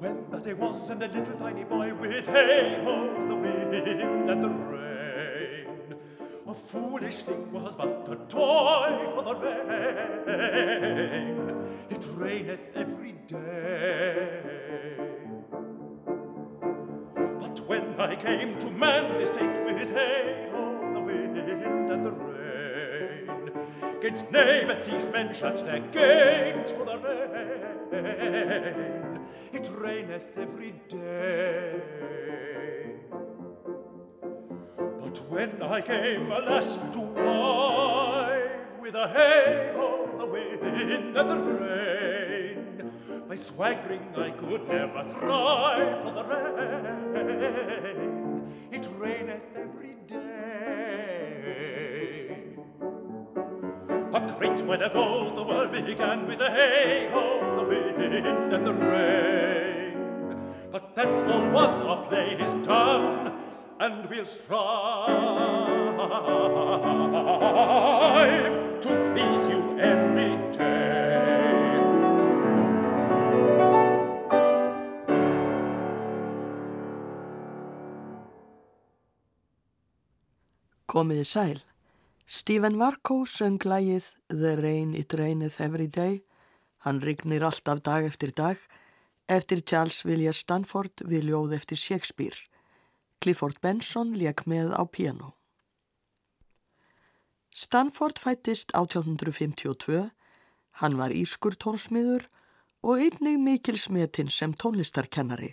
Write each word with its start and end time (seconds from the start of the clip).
When 0.00 0.26
that 0.30 0.42
day 0.42 0.54
was, 0.54 0.90
and 0.90 1.00
a 1.04 1.06
little 1.06 1.38
tiny 1.38 1.62
boy 1.62 1.94
with 1.94 2.26
hey 2.26 2.80
ho 2.82 3.26
the 3.28 3.36
wind 3.36 4.28
and 4.28 4.42
the 4.42 4.48
rain, 4.48 5.94
a 6.48 6.52
foolish 6.54 7.22
thing 7.22 7.52
was 7.52 7.76
but 7.76 8.08
a 8.10 8.16
toy 8.28 9.10
for 9.14 9.22
the 9.22 9.34
rain. 9.36 10.58
It 11.90 12.04
raineth 12.16 12.74
every 12.74 13.12
day. 13.28 14.40
But 17.38 17.60
when 17.68 18.00
I 18.00 18.16
came 18.16 18.58
to 18.58 18.68
man's 18.68 19.20
estate 19.20 19.64
with 19.64 19.90
hey 19.90 20.48
ho 20.50 20.90
the 20.92 21.00
wind 21.00 21.38
and 21.38 22.04
the 22.04 22.10
rain, 22.10 22.31
Gainst 24.02 24.30
knave 24.32 24.68
and 24.68 24.82
thief 24.82 25.12
men 25.12 25.32
shut 25.32 25.58
their 25.58 25.78
gates 25.78 26.72
for 26.72 26.84
the 26.84 26.98
rain. 26.98 27.92
It 29.52 29.70
raineth 29.78 30.36
every 30.36 30.72
day. 30.88 31.80
But 34.76 35.18
when 35.30 35.62
I 35.62 35.80
came, 35.82 36.32
alas, 36.32 36.78
to 36.94 36.98
wive 36.98 38.80
with 38.80 38.96
a 38.96 39.06
hey-ho, 39.06 40.08
the 40.18 40.26
wind 40.26 41.16
and 41.16 41.30
the 41.30 41.36
rain, 41.60 42.90
by 43.28 43.36
swaggering 43.36 44.12
I 44.16 44.30
could 44.32 44.66
never 44.66 45.04
thrive 45.04 46.02
for 46.02 46.10
the 46.10 46.24
rain. 47.14 47.62
It 48.72 48.88
raineth 48.98 49.44
every 49.54 49.94
day. 50.08 50.31
While 54.66 54.82
ago 54.82 55.32
the 55.36 55.42
world 55.42 55.72
began 55.72 56.26
with 56.26 56.40
a 56.40 56.50
hey-ho, 56.50 57.26
the 57.56 57.64
wind 57.68 58.26
and 58.54 58.66
the 58.66 58.72
rain. 58.72 59.96
But 60.70 60.94
that's 60.94 61.22
all 61.22 61.50
one, 61.50 61.82
our 61.86 62.06
play 62.08 62.36
is 62.40 62.54
done, 62.66 63.32
and 63.80 64.06
we'll 64.08 64.24
strive 64.24 64.56
to 68.80 68.90
please 69.12 69.44
you 69.52 69.60
every 69.78 70.36
day. 70.56 70.72
Komiði 80.86 81.24
sæl. 81.24 81.71
Stephen 82.32 82.78
Varko 82.80 83.26
söng 83.28 83.58
lægið 83.60 84.06
The 84.32 84.54
Rain 84.56 84.94
It 84.96 85.12
Raineth 85.20 85.60
Every 85.60 85.84
Day. 85.86 86.22
Hann 86.80 87.02
rignir 87.04 87.44
alltaf 87.44 87.82
dag 87.84 88.06
eftir 88.08 88.32
dag 88.32 88.56
eftir 89.28 89.60
Charles 89.60 89.98
Villiers 90.08 90.40
Stanford 90.40 91.04
við 91.04 91.28
ljóð 91.28 91.52
eftir 91.58 91.76
Shakespeare. 91.76 92.40
Clifford 93.20 93.60
Benson 93.60 94.16
leik 94.16 94.46
með 94.48 94.72
á 94.72 94.80
piano. 94.88 95.34
Stanford 97.52 98.16
fættist 98.16 98.72
1852. 98.72 100.08
Hann 100.80 100.96
var 100.96 101.12
írskur 101.12 101.52
tónsmiður 101.52 102.30
og 102.80 102.96
einnig 102.96 103.36
mikil 103.44 103.76
smetinn 103.76 104.32
sem 104.32 104.56
tónlistarkennari. 104.56 105.52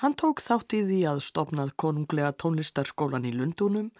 Hann 0.00 0.16
tók 0.16 0.40
þátt 0.40 0.72
í 0.72 0.86
því 0.88 1.02
að 1.12 1.26
stopnað 1.28 1.76
konunglega 1.76 2.32
tónlistarskólan 2.32 3.28
í 3.28 3.36
Lundunum, 3.36 3.92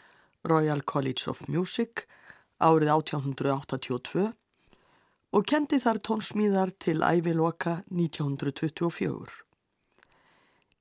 Royal 0.45 0.81
College 0.83 1.29
of 1.29 1.43
Music, 1.49 2.07
árið 2.61 2.91
1882 2.95 4.31
og 5.31 5.47
kendi 5.47 5.79
þar 5.79 6.01
tónsmíðar 6.03 6.73
til 6.83 7.03
æviloka 7.05 7.81
1924. 7.93 9.29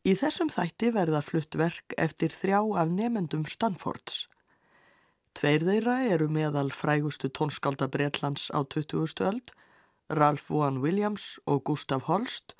Í 0.07 0.15
þessum 0.15 0.49
þætti 0.49 0.93
verða 0.95 1.19
flutt 1.21 1.57
verk 1.59 1.93
eftir 1.99 2.31
þrjá 2.33 2.61
af 2.81 2.93
nefendum 2.95 3.43
Stanfords. 3.45 4.27
Tveir 5.35 5.65
þeirra 5.67 5.99
eru 6.07 6.29
meðal 6.31 6.71
frægustu 6.73 7.29
tónskálda 7.29 7.89
Breitlands 7.91 8.47
á 8.55 8.63
20. 8.63 9.21
öld, 9.27 9.53
Ralph 10.09 10.49
Vaughan 10.49 10.79
Williams 10.81 11.37
og 11.45 11.65
Gustav 11.67 12.07
Holst, 12.07 12.55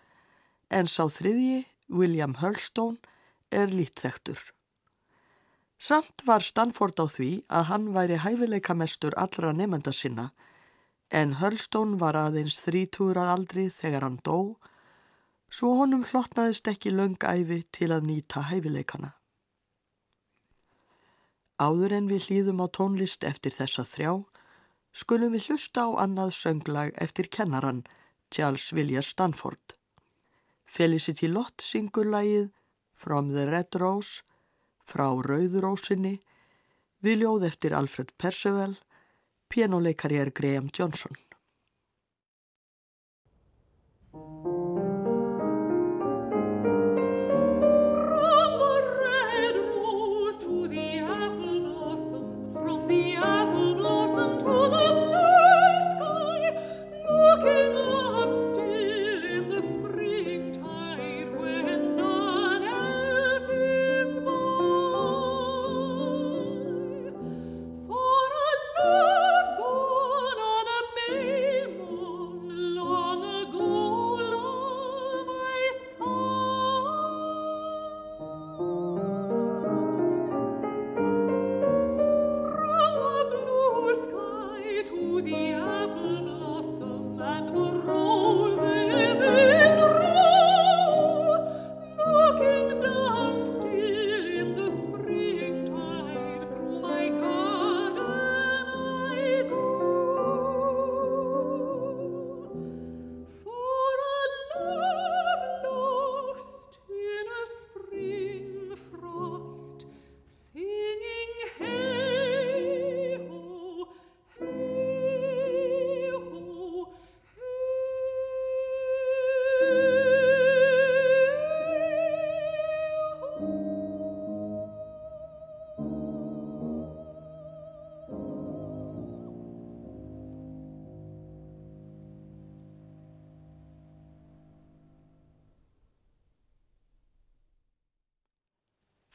en 0.70 0.86
sá 0.86 1.08
þriðji, 1.10 1.66
William 1.90 2.36
Hurlstone, 2.44 3.00
er 3.50 3.72
lítþektur. 3.74 4.38
Samt 5.80 6.26
var 6.28 6.44
Stanford 6.44 7.00
á 7.00 7.08
því 7.08 7.30
að 7.48 7.68
hann 7.72 7.86
væri 7.96 8.18
hæfileikamestur 8.20 9.16
allra 9.16 9.54
nefnda 9.56 9.94
sinna, 9.96 10.26
en 11.10 11.38
Hurlstone 11.40 11.96
var 12.02 12.20
aðeins 12.20 12.60
þrítúr 12.66 13.18
að 13.18 13.32
aldri 13.36 13.70
þegar 13.72 14.04
hann 14.04 14.20
dó, 14.28 14.60
svo 15.50 15.72
honum 15.80 16.04
hlottnaðist 16.12 16.68
ekki 16.68 16.92
löngæfi 16.92 17.64
til 17.72 17.90
að 17.96 18.12
nýta 18.12 18.44
hæfileikana. 18.52 19.16
Áður 21.60 21.96
en 21.96 22.12
við 22.12 22.28
hlýðum 22.28 22.62
á 22.64 22.68
tónlist 22.76 23.24
eftir 23.28 23.56
þessa 23.56 23.88
þrjá, 23.88 24.14
skulum 24.92 25.34
við 25.36 25.50
hlusta 25.50 25.88
á 25.88 25.90
annað 26.04 26.36
sönglag 26.38 26.94
eftir 27.00 27.32
kennaran 27.32 27.86
Charles 28.32 28.70
Villiers 28.76 29.16
Stanford. 29.16 29.76
Felicity 30.68 31.28
Lott 31.32 31.64
syngur 31.64 32.08
lagið 32.08 32.52
From 32.96 33.32
the 33.32 33.48
Red 33.48 33.80
Rose, 33.80 34.22
frá 34.90 35.08
Rauðurósinni, 35.14 36.18
við 37.06 37.24
ljóð 37.24 37.48
eftir 37.52 37.76
Alfred 37.78 38.14
Percival, 38.18 38.76
pianoleikari 39.50 40.20
er 40.22 40.34
Graham 40.36 40.70
Johnson. 40.74 41.16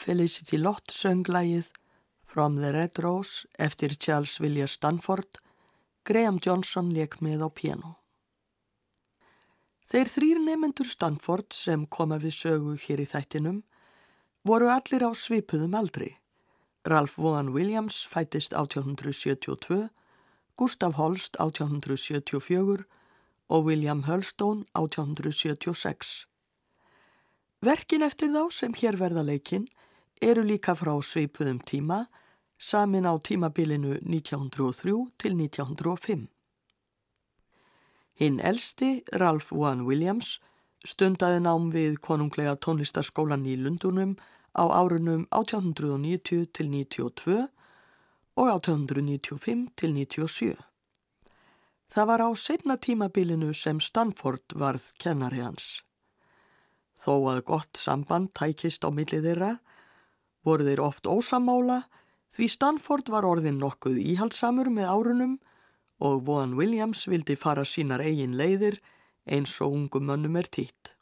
Felicity 0.04 0.58
Lott 0.60 0.92
söng 0.92 1.24
lagið 1.32 1.70
From 2.28 2.58
the 2.60 2.72
Red 2.74 2.98
Rose 3.00 3.46
eftir 3.56 3.94
Charles 3.96 4.36
Villiers 4.40 4.74
Stanford, 4.76 5.38
Graham 6.04 6.36
Johnson 6.44 6.90
leik 6.92 7.22
með 7.24 7.46
á 7.46 7.48
piano. 7.48 7.92
Þeir 9.88 10.10
þrýr 10.12 10.40
nefendur 10.44 10.90
Stanford 10.90 11.56
sem 11.56 11.86
koma 11.88 12.18
við 12.20 12.34
sögu 12.36 12.74
hér 12.82 13.00
í 13.00 13.06
þættinum 13.08 13.62
voru 14.44 14.68
allir 14.74 15.06
á 15.08 15.10
svipuðum 15.16 15.76
aldri. 15.78 16.10
Ralph 16.84 17.16
Vaughan 17.16 17.54
Williams 17.54 18.02
fættist 18.04 18.52
1872, 18.52 19.88
Gustav 20.60 20.98
Holst 21.00 21.38
1874 21.40 22.84
og 23.48 23.64
William 23.64 24.04
Hurlstone 24.04 24.66
1876. 24.76 26.26
Verkin 27.64 28.04
eftir 28.04 28.28
þá 28.36 28.52
sem 28.52 28.76
hér 28.76 29.00
verða 29.00 29.24
leikinn 29.24 29.64
eru 30.22 30.42
líka 30.42 30.74
frá 30.78 30.94
sveipuðum 31.02 31.58
tíma, 31.64 32.06
samin 32.58 33.06
á 33.06 33.14
tímabilinu 33.18 33.98
1903 34.02 35.14
til 35.18 35.36
1905. 35.36 36.28
Hinn 38.14 38.40
elsti, 38.40 39.02
Ralph 39.12 39.50
Vaughan 39.50 39.86
Williams, 39.88 40.38
stundaði 40.86 41.40
nám 41.42 41.72
við 41.74 41.98
konunglega 41.98 42.54
tónlistarskólan 42.56 43.46
í 43.48 43.56
Lundunum 43.58 44.14
á 44.54 44.64
árunum 44.70 45.26
1890 45.34 46.46
til 46.54 46.70
92 46.70 47.48
og 48.36 48.48
1895 48.52 49.66
til 49.76 49.94
97. 49.94 50.54
Það 51.94 52.06
var 52.10 52.22
á 52.26 52.30
setna 52.34 52.76
tímabilinu 52.76 53.52
sem 53.54 53.80
Stanford 53.80 54.54
varð 54.58 54.86
kennari 54.98 55.42
hans. 55.42 55.82
Þó 56.98 57.34
að 57.34 57.44
gott 57.50 57.78
samband 57.78 58.32
tækist 58.34 58.86
á 58.86 58.90
millið 58.90 59.26
þeirra, 59.28 59.52
voru 60.44 60.66
þeir 60.66 60.82
oft 60.84 61.06
ósamála 61.08 61.84
því 62.34 62.48
Stanford 62.50 63.10
var 63.12 63.26
orðin 63.28 63.60
nokkuð 63.62 64.00
íhaldsamur 64.02 64.70
með 64.72 64.90
árunum 64.90 65.38
og 66.04 66.24
Vaughan 66.26 66.56
Williams 66.58 67.06
vildi 67.08 67.36
fara 67.38 67.64
sínar 67.64 68.02
eigin 68.04 68.36
leiðir 68.38 68.80
eins 69.24 69.54
og 69.64 69.76
ungum 69.78 70.10
mönnum 70.10 70.36
er 70.36 70.50
týtt. 70.50 70.92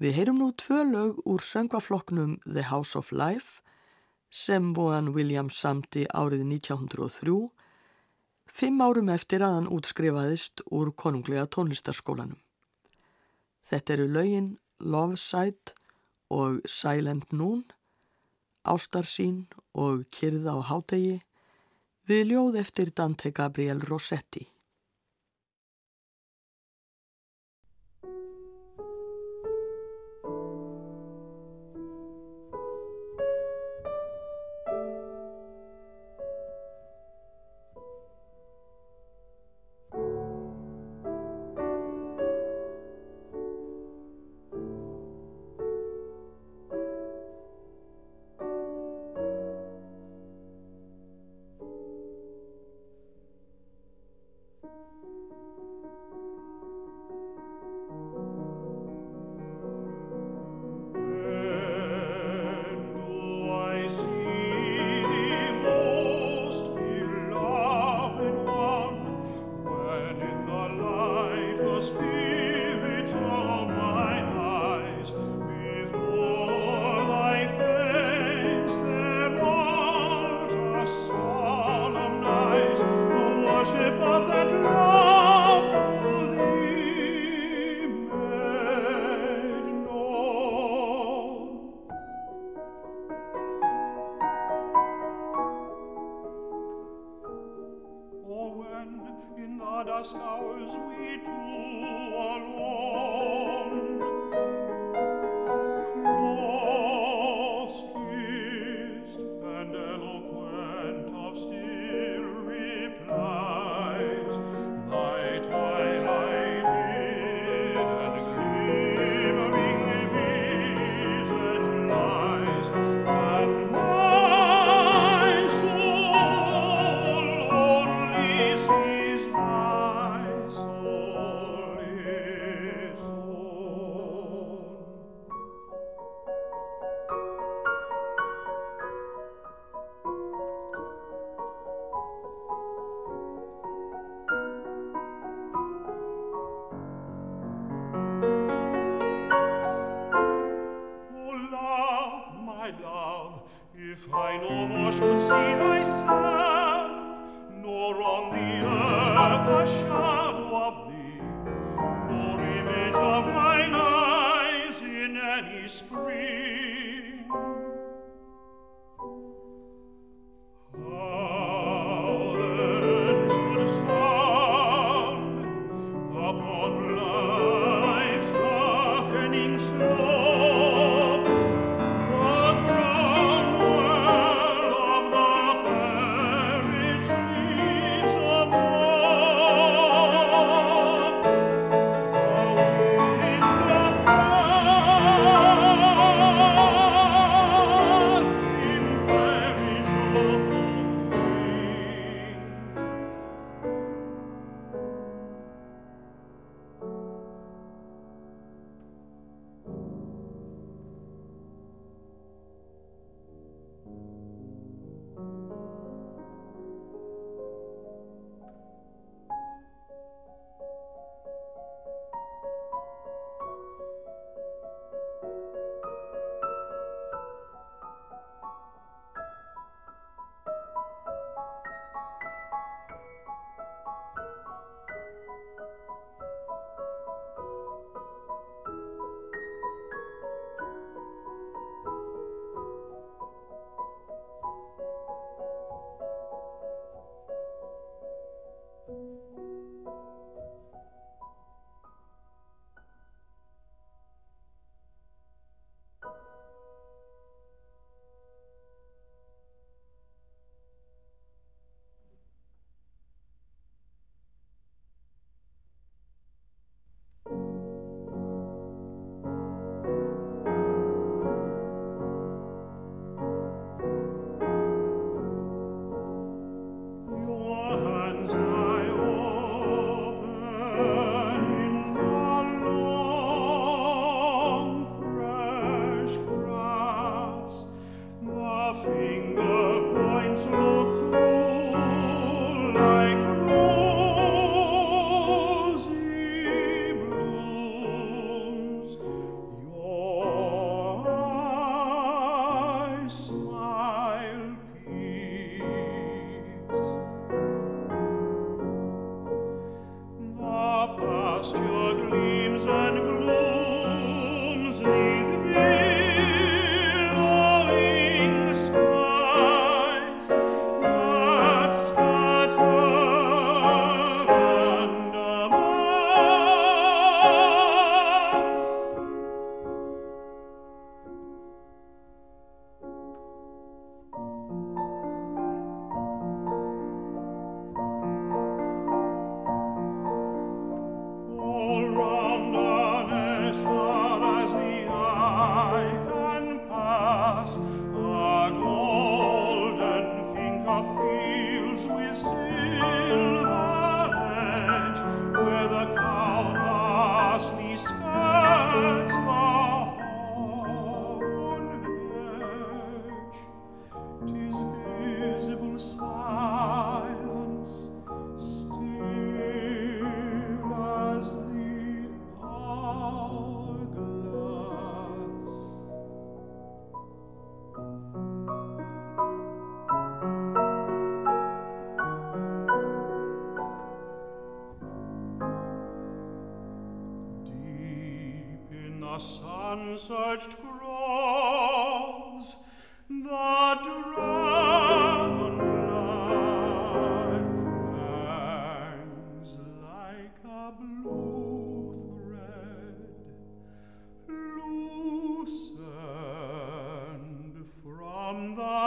Við 0.00 0.16
heyrum 0.18 0.40
nú 0.40 0.50
tvö 0.58 0.80
lög 0.88 1.20
úr 1.28 1.42
söngvafloknum 1.44 2.38
The 2.46 2.68
House 2.70 2.98
of 2.98 3.12
Life 3.12 3.60
sem 4.34 4.72
Vaughan 4.74 5.12
Williams 5.14 5.60
samti 5.62 6.08
árið 6.10 6.42
1903, 6.48 7.36
fimm 8.50 8.82
árum 8.82 9.12
eftir 9.14 9.44
að 9.46 9.54
hann 9.58 9.70
útskrifaðist 9.70 10.64
úr 10.74 10.90
konunglega 10.98 11.46
tónlistarskólanum. 11.46 12.40
Þetta 13.70 13.94
eru 13.94 14.08
lögin 14.10 14.48
Love 14.80 15.16
Sight 15.16 15.76
og 16.34 16.58
Silent 16.66 17.30
Noon, 17.32 17.62
Ástarsín 18.64 19.44
og 19.76 20.06
Kyrða 20.08 20.56
á 20.56 20.60
hátegi 20.70 21.18
við 22.08 22.32
ljóð 22.32 22.58
eftir 22.62 22.92
Dante 22.96 23.30
Gabriel 23.30 23.82
Rossetti. 23.84 24.46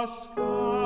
sky. 0.08 0.76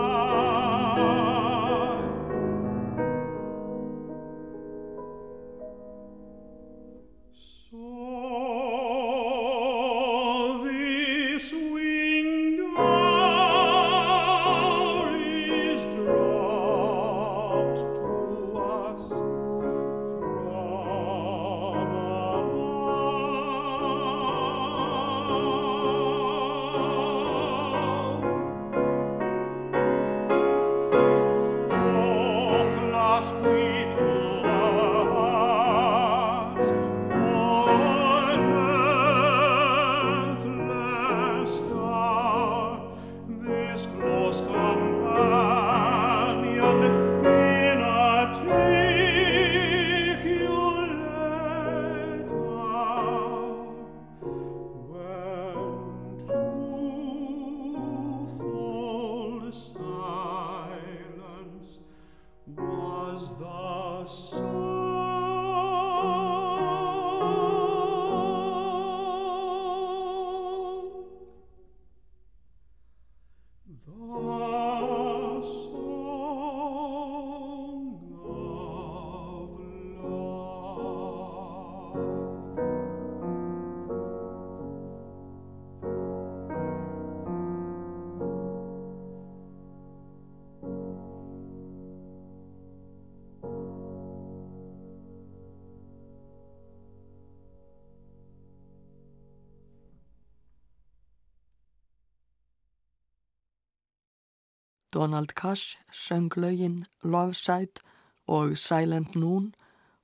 Donald 104.93 105.35
Cash 105.35 105.77
söng 105.91 106.29
lögin 106.35 106.85
Love 107.03 107.33
Side 107.33 107.81
og 108.27 108.57
Silent 108.57 109.15
Noon 109.15 109.53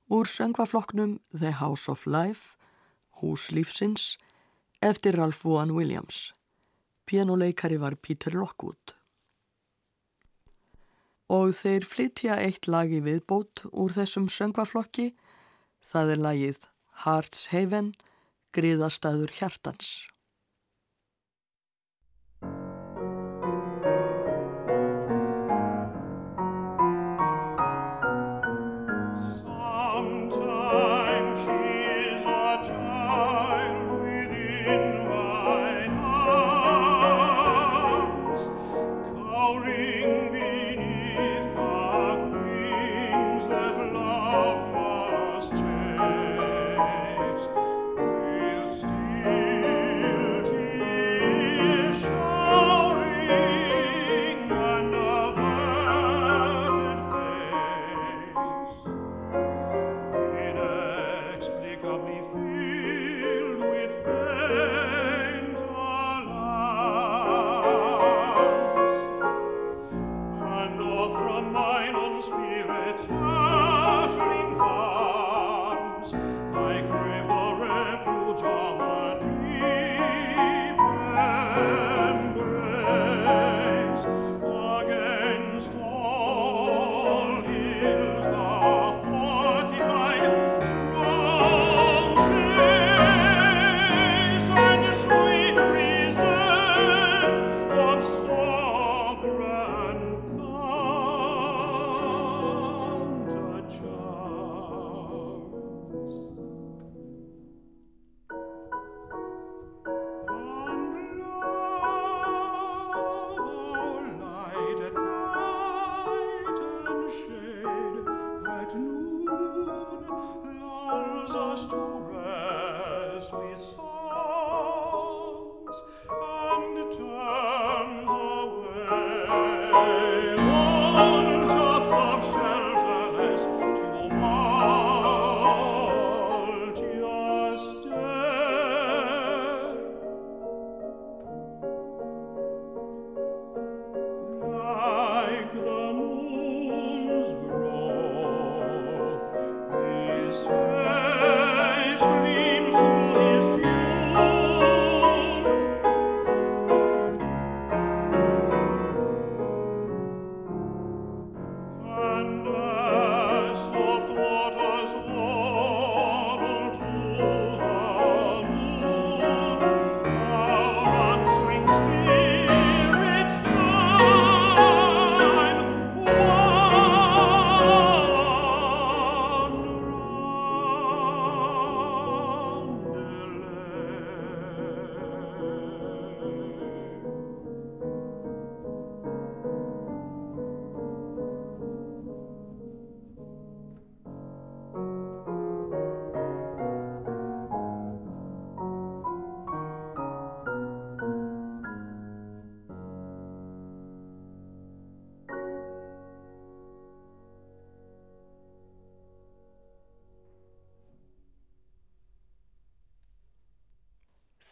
úr 0.08 0.24
söngvaflokknum 0.24 1.18
The 1.38 1.50
House 1.50 1.90
of 1.90 2.06
Life, 2.06 2.56
Hús 3.20 3.50
Lífsins, 3.50 4.16
eftir 4.80 5.16
Ralph 5.16 5.44
Vaughan 5.44 5.70
Williams. 5.70 6.32
Pianoleikari 7.06 7.76
var 7.76 7.94
Peter 7.94 8.32
Lockwood. 8.32 8.94
Og 11.28 11.52
þeir 11.52 11.84
flytja 11.84 12.38
eitt 12.40 12.68
lagi 12.68 13.02
viðbót 13.04 13.66
úr 13.68 13.92
þessum 13.92 14.30
söngvaflokki, 14.32 15.10
það 15.84 16.14
er 16.14 16.22
lagið 16.24 16.62
Hearts 17.04 17.50
Haven, 17.52 17.92
Griðastæður 18.56 19.36
Hjartans. 19.36 20.08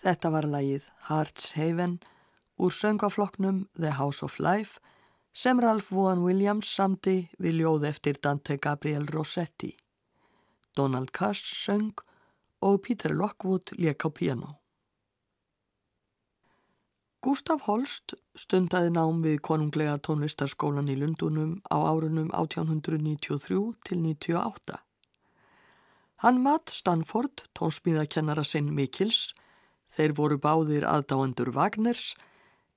Þetta 0.06 0.30
var 0.30 0.46
lagið 0.46 0.84
Hearts 1.08 1.56
Haven 1.56 1.96
úr 2.62 2.70
söngafloknum 2.70 3.64
The 3.74 3.96
House 3.98 4.22
of 4.22 4.36
Life 4.38 4.78
sem 5.34 5.58
Ralph 5.58 5.88
Vaughan 5.90 6.20
Williams 6.22 6.68
samti 6.70 7.14
við 7.42 7.56
ljóð 7.58 7.86
eftir 7.88 8.20
Dante 8.22 8.54
Gabriel 8.62 9.08
Rossetti. 9.10 9.72
Donald 10.78 11.10
Cass 11.10 11.40
söng 11.42 11.98
og 12.62 12.84
Peter 12.84 13.10
Lockwood 13.10 13.72
lék 13.82 14.06
á 14.06 14.08
piano. 14.14 14.50
Gustaf 17.18 17.64
Holst 17.66 18.14
stundaði 18.38 18.92
nám 18.94 19.24
við 19.24 19.40
konunglega 19.42 19.96
tónlistarskólan 20.06 20.92
í 20.92 20.94
Lundunum 21.00 21.56
á 21.66 21.82
árunum 21.82 22.28
1893 22.30 23.58
til 23.82 23.98
98. 24.04 24.78
Hann 26.22 26.40
mat 26.46 26.70
Stanford, 26.70 27.48
tónsmíðakennara 27.58 28.46
sinn 28.46 28.70
Mikils, 28.70 29.32
þeir 29.96 30.14
voru 30.16 30.38
báðir 30.38 30.86
aðdáendur 30.86 31.52
Wagners, 31.56 32.14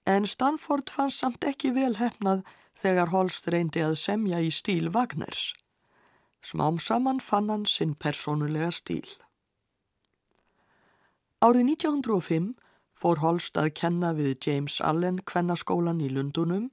en 0.06 0.26
Stanford 0.26 0.90
fann 0.90 1.12
samt 1.12 1.46
ekki 1.46 1.74
vel 1.76 1.96
hefnað 2.00 2.46
þegar 2.80 3.12
Holst 3.14 3.50
reyndi 3.52 3.84
að 3.84 3.98
semja 4.00 4.40
í 4.42 4.52
stíl 4.54 4.90
Wagners. 4.96 5.54
Smám 6.42 6.80
saman 6.80 7.20
fann 7.20 7.50
hann 7.52 7.66
sinn 7.68 7.96
personulega 8.00 8.72
stíl. 8.72 9.08
Árið 11.44 11.76
1905 11.76 12.54
fór 13.00 13.22
Holst 13.24 13.60
að 13.60 13.74
kenna 13.80 14.14
við 14.16 14.38
James 14.46 14.80
Allen 14.84 15.20
kvennaskólan 15.24 16.02
í 16.04 16.10
Lundunum 16.12 16.70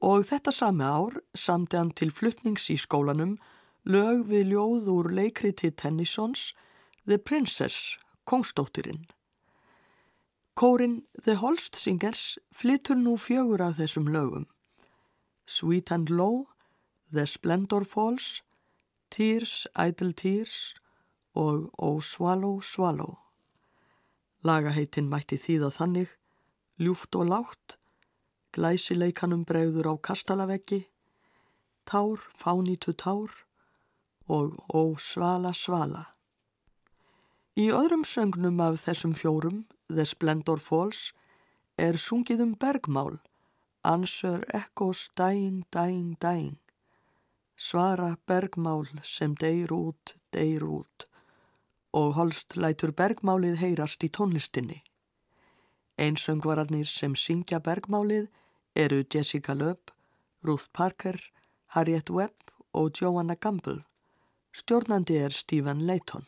og 0.00 0.26
þetta 0.28 0.52
sami 0.52 0.84
ár 0.84 1.20
samti 1.36 1.76
hann 1.76 1.92
til 1.96 2.10
fluttnings 2.12 2.68
í 2.72 2.76
skólanum 2.80 3.36
lög 3.84 4.26
við 4.28 4.52
ljóð 4.52 4.90
úr 4.92 5.12
leikriti 5.16 5.72
Tennysons 5.72 6.50
The 7.08 7.18
Princess, 7.18 7.96
kongstóttirinn. 8.28 9.06
Kórin 10.60 11.06
The 11.24 11.36
Holst 11.40 11.74
Singers 11.74 12.38
flyttur 12.52 12.98
nú 13.00 13.14
fjögur 13.16 13.62
af 13.64 13.78
þessum 13.78 14.10
lögum. 14.12 14.42
Sweet 15.48 15.88
and 15.90 16.10
Low, 16.10 16.50
The 17.14 17.24
Splendor 17.24 17.86
Falls, 17.88 18.42
Tears, 19.08 19.66
Idle 19.72 20.12
Tears 20.12 20.74
og 21.32 21.70
Oh 21.78 22.02
Swallow, 22.02 22.60
Swallow. 22.60 23.16
Lagaheitin 24.44 25.08
mætti 25.08 25.40
þýða 25.40 25.72
þannig, 25.78 26.12
ljúft 26.76 27.16
og 27.16 27.32
látt, 27.32 27.78
glæsileikanum 28.52 29.48
bregður 29.48 29.88
á 29.88 29.94
kastalaveggi, 29.96 30.84
tár, 31.88 32.20
fánítu 32.36 32.92
tár 32.92 33.32
og 34.28 34.60
ó 34.68 34.92
svala 35.00 35.56
svala. 35.56 36.04
Í 37.56 37.72
öðrum 37.72 38.04
söngnum 38.04 38.60
af 38.60 38.84
þessum 38.84 39.16
fjórum, 39.16 39.64
The 39.90 40.06
Splendor 40.06 40.62
Falls, 40.62 41.10
er 41.76 41.98
sungið 41.98 42.46
um 42.46 42.54
bergmál, 42.54 43.18
Answer 43.82 44.44
echoes 44.54 45.08
dying, 45.16 45.64
dying, 45.72 46.16
dying. 46.20 46.58
Svara 47.56 48.16
bergmál 48.28 48.86
sem 49.02 49.34
deyr 49.34 49.72
út, 49.72 50.14
deyr 50.32 50.64
út 50.64 51.10
og 51.92 52.14
Holst 52.14 52.56
lætur 52.56 52.92
bergmálið 52.94 53.58
heyrast 53.58 54.04
í 54.06 54.10
tónlistinni. 54.14 54.78
Einsöngvararnir 55.98 56.88
sem 56.88 57.16
syngja 57.18 57.60
bergmálið 57.60 58.28
eru 58.78 59.02
Jessica 59.02 59.54
Lööp, 59.54 59.90
Ruth 60.46 60.70
Parker, 60.72 61.18
Harriet 61.74 62.10
Webb 62.10 62.54
og 62.72 62.94
Joanna 62.94 63.34
Gamble. 63.34 63.82
Stjórnandi 64.52 65.18
er 65.18 65.30
Stephen 65.30 65.86
Layton. 65.86 66.26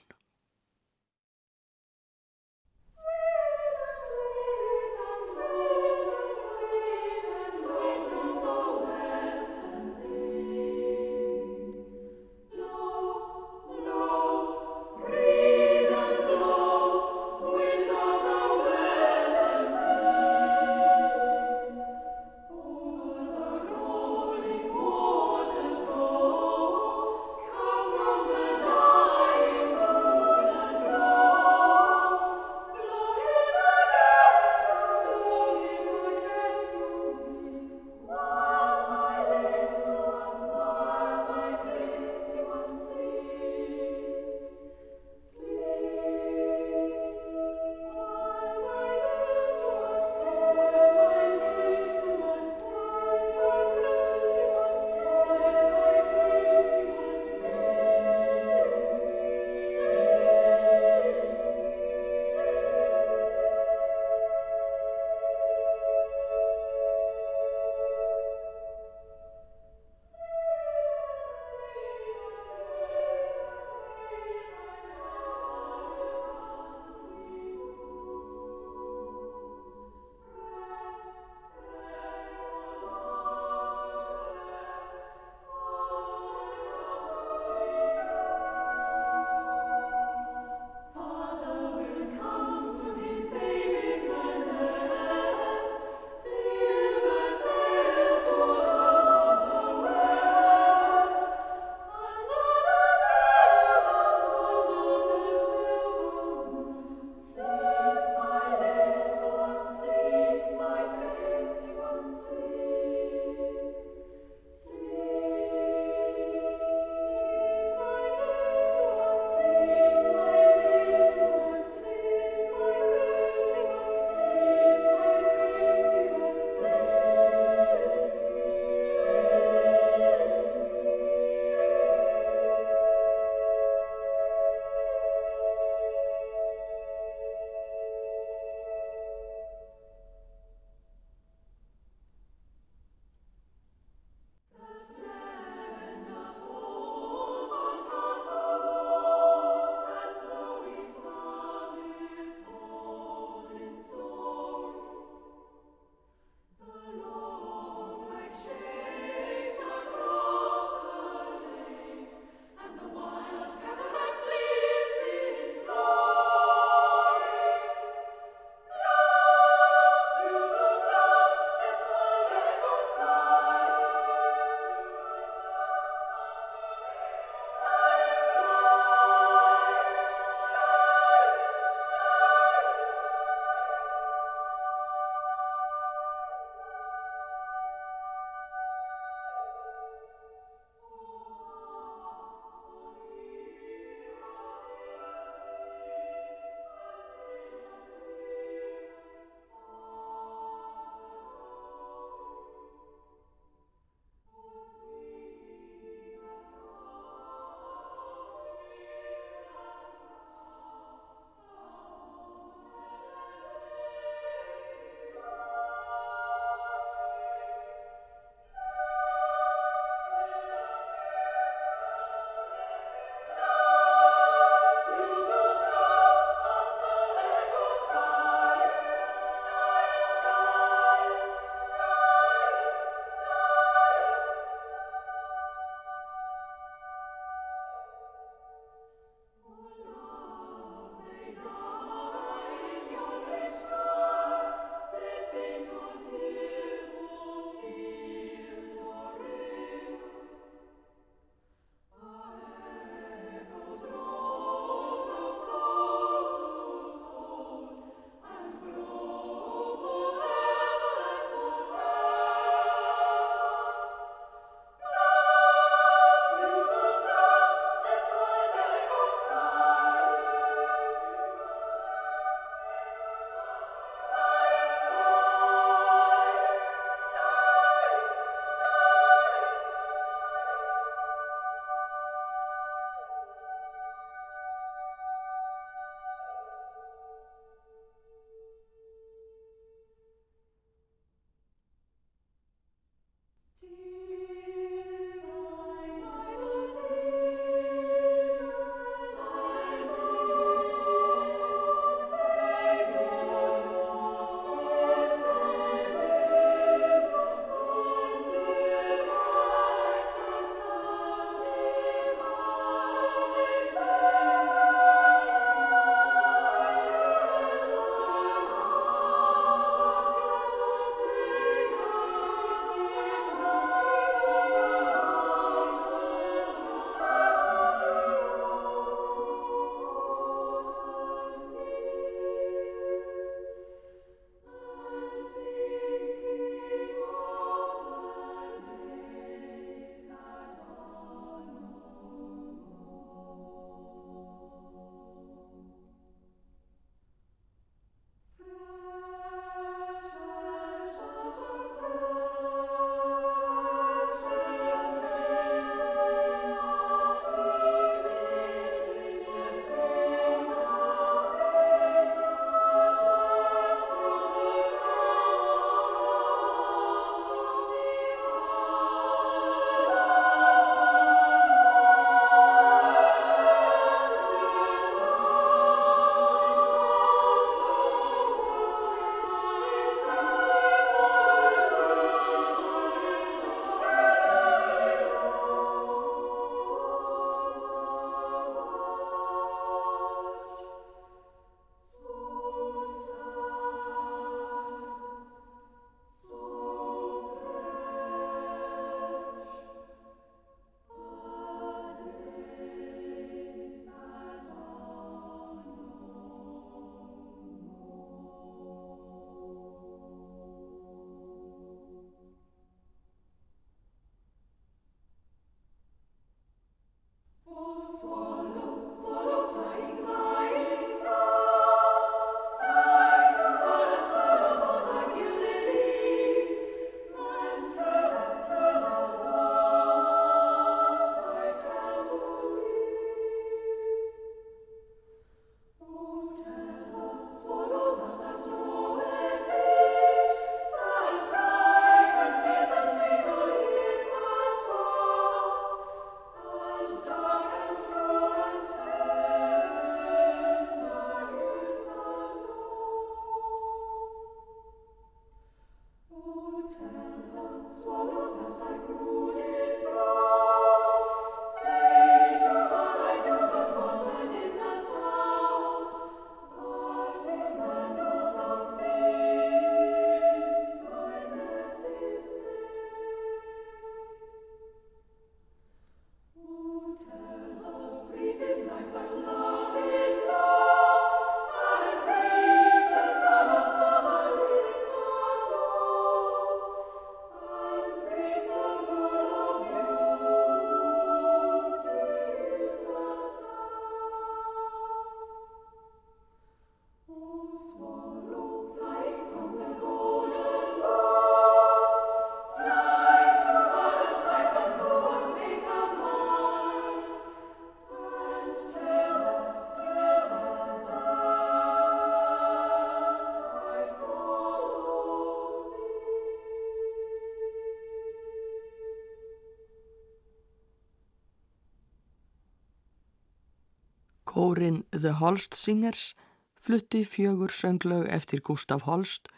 Kórin 524.33 524.85
The 524.91 525.13
Holst 525.21 525.55
Singers 525.55 526.15
flutti 526.63 527.05
fjögur 527.05 527.51
sönglaug 527.51 528.07
eftir 528.09 528.41
Gustaf 528.41 528.87
Holst 528.87 529.29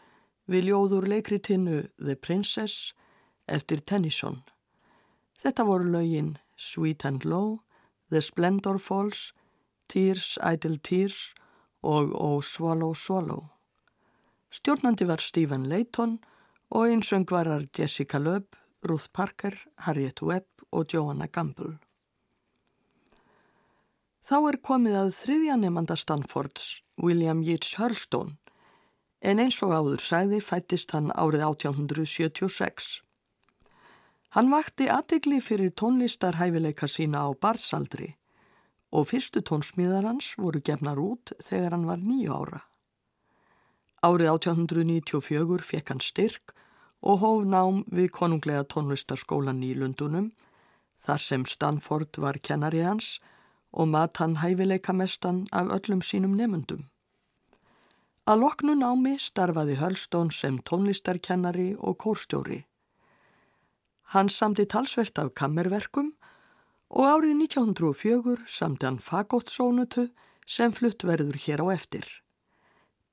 við 0.49 0.69
ljóður 0.69 1.07
leikritinu 1.09 1.87
The 1.97 2.15
Princess 2.15 2.93
eftir 3.49 3.81
Tennyson. 3.81 4.43
Þetta 5.41 5.65
voru 5.65 5.89
lögin 5.89 6.35
Sweet 6.55 7.05
and 7.05 7.25
Low, 7.25 7.59
The 8.09 8.21
Splendor 8.21 8.77
Falls, 8.79 9.33
Tears, 9.89 10.37
Idle 10.41 10.77
Tears 10.77 11.33
og 11.81 12.13
Oh 12.13 12.41
Swallow 12.41 12.93
Swallow. 12.93 13.49
Stjórnandi 14.53 15.05
var 15.09 15.19
Stephen 15.19 15.67
Layton 15.69 16.19
og 16.69 16.87
einsöngvarar 16.87 17.65
Jessica 17.77 18.21
Loeb, 18.21 18.55
Ruth 18.85 19.09
Parker, 19.11 19.57
Harriet 19.75 20.21
Webb 20.21 20.47
og 20.71 20.93
Joanna 20.93 21.27
Gamble. 21.27 21.77
Þá 24.25 24.37
er 24.49 24.57
komið 24.61 24.95
að 24.97 25.13
þriðja 25.19 25.55
nefnda 25.61 25.97
Stanfords, 25.99 26.84
William 27.01 27.41
Yeats 27.43 27.75
Hurlstone, 27.79 28.37
en 29.21 29.41
eins 29.41 29.57
og 29.65 29.73
áður 29.75 30.03
sæði 30.03 30.39
fættist 30.43 30.93
hann 30.95 31.09
árið 31.11 31.43
1876. 31.47 33.01
Hann 34.35 34.51
vakti 34.51 34.87
aðtegli 34.91 35.41
fyrir 35.43 35.73
tónlistarhæfileika 35.79 36.87
sína 36.91 37.23
á 37.27 37.29
barsaldri 37.35 38.13
og 38.95 39.09
fyrstu 39.11 39.41
tónsmíðar 39.43 40.07
hans 40.07 40.33
voru 40.39 40.61
gefnar 40.63 40.99
út 41.01 41.33
þegar 41.43 41.75
hann 41.75 41.87
var 41.89 41.99
nýju 41.99 42.31
ára. 42.31 42.61
Árið 44.05 44.31
1894 44.31 45.67
fekk 45.69 45.91
hann 45.91 46.03
styrk 46.03 46.55
og 47.05 47.21
hóf 47.23 47.45
nám 47.49 47.83
við 47.91 48.11
konunglega 48.15 48.65
tónlistarskólan 48.71 49.63
í 49.65 49.73
Lundunum, 49.77 50.31
þar 51.05 51.21
sem 51.21 51.45
Stanford 51.45 52.19
var 52.21 52.39
kennari 52.39 52.83
hans 52.85 53.17
og 53.75 53.87
mat 53.91 54.17
hann 54.17 54.37
hæfileika 54.39 54.93
mestan 54.93 55.47
af 55.51 55.67
öllum 55.75 56.01
sínum 56.01 56.35
nefundum. 56.39 56.85
Að 58.25 58.41
loknu 58.41 58.73
námi 58.79 59.17
starfaði 59.21 59.75
Hölstón 59.77 60.31
sem 60.33 60.57
tónlistarkennari 60.65 61.75
og 61.77 61.99
kórstjóri. 62.01 62.63
Hann 64.15 64.29
samti 64.29 64.65
talsvert 64.65 65.19
af 65.21 65.33
kammerverkum 65.37 66.13
og 66.89 67.05
árið 67.05 67.35
1904 67.45 68.47
samti 68.47 68.87
hann 68.87 68.97
fagóttsónutu 68.97 70.07
sem 70.47 70.73
flutt 70.73 71.05
verður 71.05 71.37
hér 71.45 71.61
á 71.61 71.67
eftir. 71.77 72.05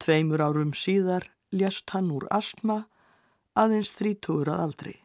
Tveimur 0.00 0.40
árum 0.40 0.72
síðar 0.72 1.28
lést 1.52 1.90
hann 1.92 2.10
úr 2.14 2.24
astma 2.30 2.86
aðeins 3.52 3.92
þrítúur 3.92 4.48
að 4.48 4.64
aldri. 4.66 4.96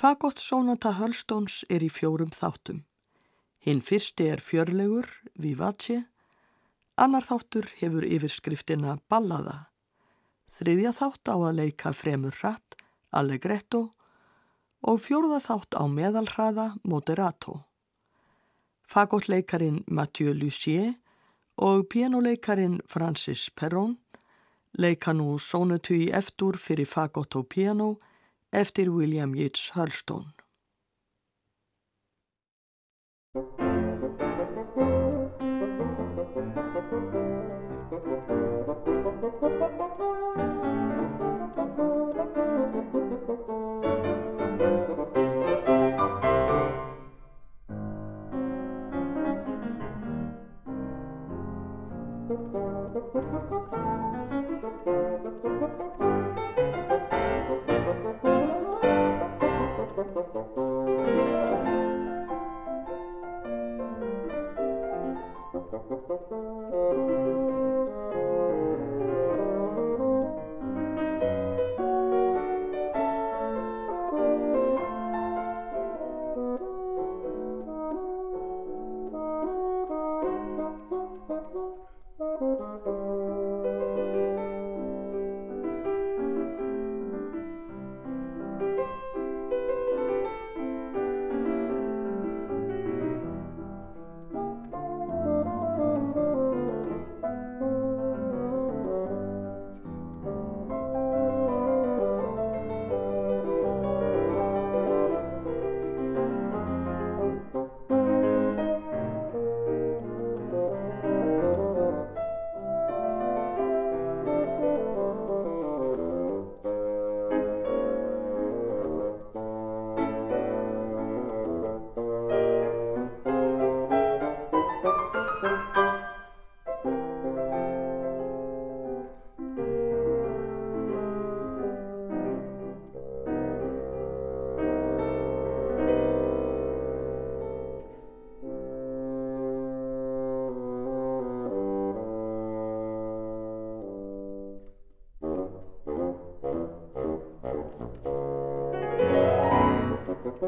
Fagóttsónata 0.00 0.96
Hölstóns 0.96 1.64
er 1.68 1.84
í 1.84 1.92
fjórum 1.92 2.32
þáttum. 2.32 2.87
Hinn 3.64 3.82
fyrsti 3.82 4.28
er 4.32 4.42
fjörlegur, 4.42 5.08
vivace, 5.34 6.04
annar 6.98 7.26
þáttur 7.26 7.66
hefur 7.80 8.06
yfirskriftina 8.06 8.98
ballaða, 9.10 9.68
þriðja 10.58 10.92
þátt 10.98 11.30
á 11.30 11.36
að 11.36 11.58
leika 11.60 11.92
fremur 11.94 12.34
hratt, 12.40 12.78
allegretto 13.10 13.88
og 14.82 15.00
fjórða 15.02 15.40
þátt 15.42 15.78
á 15.78 15.84
meðalhraða, 15.90 16.68
moderato. 16.82 17.62
Fagotleikarin 18.88 19.82
Mathieu 19.86 20.32
Lucier 20.34 20.94
og 21.58 21.88
pianoleikarin 21.92 22.78
Francis 22.86 23.50
Perron 23.50 23.98
leika 24.78 25.12
nú 25.12 25.36
sónutu 25.42 25.96
í 25.98 26.08
eftir 26.14 26.56
fyrir 26.62 26.86
fagot 26.86 27.36
og 27.36 27.48
piano 27.50 27.96
eftir 28.52 28.90
William 28.94 29.34
Yeats 29.34 29.72
Hurlstone. 29.74 30.37
thank 33.38 33.60
you 33.60 33.67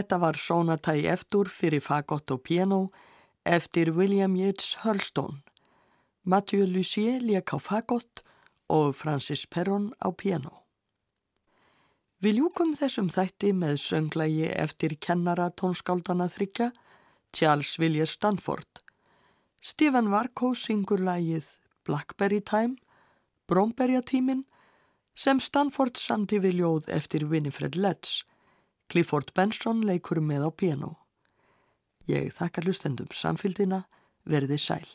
Þetta 0.00 0.16
var 0.16 0.38
Sónata 0.40 0.94
í 0.96 1.02
eftir 1.12 1.50
fyrir 1.52 1.82
fagott 1.84 2.32
og 2.32 2.38
piano 2.48 2.78
eftir 3.44 3.90
William 3.92 4.32
Yeats 4.32 4.78
Hurlstone. 4.80 5.42
Mathieu 6.24 6.64
Lussier 6.64 7.18
lék 7.20 7.52
á 7.52 7.60
fagott 7.60 8.22
og 8.72 8.94
Francis 8.96 9.44
Perron 9.44 9.90
á 10.00 10.08
piano. 10.08 10.64
Við 12.16 12.40
ljúkum 12.40 12.72
þessum 12.78 13.10
þætti 13.12 13.52
með 13.52 13.76
sönglægi 13.82 14.48
eftir 14.48 14.96
kennara 14.96 15.50
tónskáldana 15.52 16.30
þryggja, 16.32 16.70
Charles 17.36 17.76
Villiers 17.76 18.16
Stanford. 18.16 18.80
Stephen 19.60 20.08
Varko 20.08 20.54
syngur 20.56 21.04
lægið 21.04 21.58
Blackberry 21.84 22.40
Time, 22.40 22.80
Bromberjatímin, 23.44 24.46
sem 25.12 25.44
Stanford 25.44 26.00
samti 26.00 26.40
við 26.40 26.62
ljóð 26.64 26.88
eftir 26.88 27.28
Winifred 27.28 27.76
Letts. 27.76 28.22
Clifford 28.90 29.30
Benson 29.38 29.84
leikur 29.86 30.18
með 30.18 30.48
á 30.48 30.50
piano. 30.50 30.90
Ég 32.10 32.32
þakka 32.34 32.64
hlustendum 32.64 33.12
samfélgina, 33.14 33.84
verði 34.26 34.58
sæl. 34.58 34.88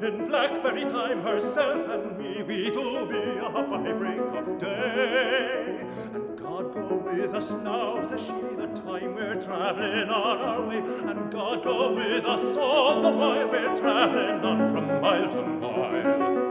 In 0.00 0.28
blackberry 0.28 0.84
time 0.88 1.20
herself 1.22 1.88
and 1.90 2.16
me 2.16 2.42
We 2.42 2.70
do 2.70 3.06
be 3.06 3.38
up 3.38 3.68
by 3.68 3.92
break 3.92 4.18
of 4.18 4.58
day 4.58 5.78
And 6.14 6.38
God 6.38 6.72
go 6.72 7.02
with 7.12 7.34
us 7.34 7.52
now 7.52 8.00
Says 8.02 8.22
she 8.22 8.32
the 8.56 8.68
time 8.74 9.14
we're 9.14 9.34
travelling 9.34 10.08
on 10.08 10.38
our 10.38 10.66
way 10.66 10.78
And 10.78 11.30
God 11.30 11.62
go 11.62 11.92
with 11.92 12.24
us 12.24 12.56
all 12.56 13.02
the 13.02 13.10
while 13.10 13.46
We're 13.46 13.76
travelling 13.76 14.40
on 14.42 14.72
from 14.72 15.02
mile 15.02 15.28
to 15.28 15.42
mile 15.42 16.49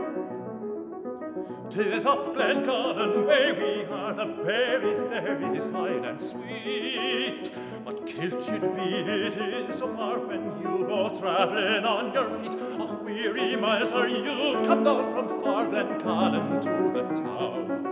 Tis 1.70 2.04
up 2.04 2.34
Glengarden 2.34 3.24
way 3.28 3.52
we 3.52 3.84
are, 3.94 4.12
the 4.12 4.24
berries 4.44 5.04
there 5.04 5.40
is 5.54 5.66
fine 5.66 6.04
and 6.04 6.20
sweet. 6.20 7.52
But 7.84 8.04
kilt 8.06 8.48
you'd 8.48 8.74
be 8.74 8.82
it 8.82 9.36
is 9.36 9.76
so 9.76 9.94
far 9.94 10.18
when 10.18 10.46
you 10.60 10.84
go 10.88 11.16
travelling 11.16 11.84
on 11.84 12.12
your 12.12 12.28
feet. 12.28 12.56
Och, 12.80 13.04
weary 13.04 13.54
miles 13.54 13.92
are 13.92 14.08
you 14.08 14.60
come 14.64 14.82
down 14.82 15.12
from 15.12 15.28
far 15.42 15.66
Glencarden 15.66 16.60
to 16.60 16.90
the 16.92 17.04
town. 17.14 17.86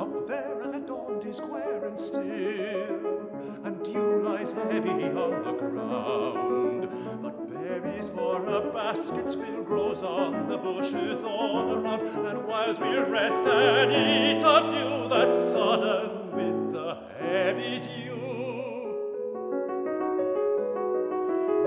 Up 0.00 0.26
there 0.26 0.74
at 0.74 0.84
dawn 0.84 1.20
tis 1.20 1.36
square 1.36 1.84
and 1.86 2.00
still, 2.00 3.30
and 3.62 3.84
dew 3.84 4.22
lies 4.24 4.50
heavy 4.50 5.04
on 5.10 5.44
the 5.44 5.52
ground. 5.52 6.88
But 7.22 7.50
berries 7.54 8.08
for 8.08 8.44
a 8.46 8.72
basket's 8.72 9.36
fill 9.36 9.57
grows 9.68 10.00
on 10.00 10.48
the 10.48 10.56
bushes 10.56 11.22
all 11.22 11.74
around 11.74 12.00
and 12.00 12.46
whiles 12.46 12.80
we'll 12.80 13.04
rest 13.04 13.44
and 13.44 13.92
eat 13.92 14.42
a 14.42 14.62
few 14.62 15.08
that's 15.10 15.36
sodden 15.36 16.32
with 16.32 16.72
the 16.72 16.96
heavy 17.20 17.78
dew. 17.78 18.16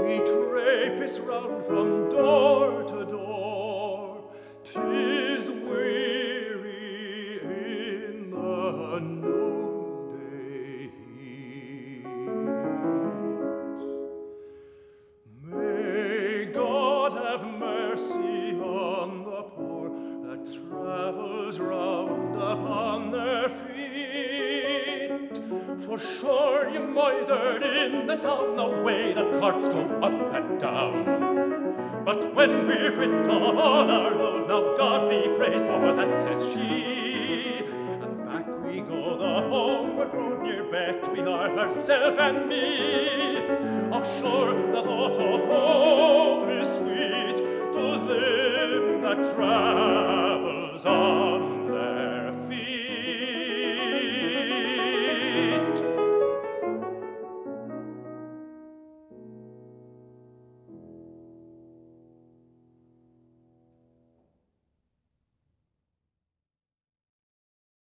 We 0.03 0.17
traipse 0.25 1.19
round 1.19 1.63
from 1.63 2.09
door 2.09 2.81
to 2.85 3.05
door 3.05 3.20